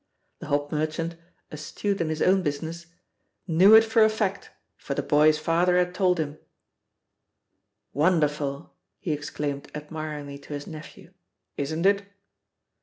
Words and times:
The 0.39 0.47
hop 0.47 0.71
merchant, 0.71 1.15
astute 1.51 2.01
in 2.01 2.09
his 2.09 2.23
own 2.23 2.43
busi 2.43 2.63
ness, 2.63 2.87
*'knew 3.45 3.75
it 3.75 3.83
for 3.83 4.03
a 4.03 4.09
fact, 4.09 4.49
for 4.75 4.95
the 4.95 5.03
boy's 5.03 5.37
father 5.37 5.77
had 5.77 5.93
told 5.93 6.19
him," 6.19 6.39
"Wonderful 7.93 8.61
1" 8.61 8.69
he 8.97 9.11
exclaimed 9.11 9.69
admiringly 9.75 10.39
to 10.39 10.53
his 10.53 10.65
nephew; 10.65 11.13
"isn't 11.55 11.85
it 11.85 12.03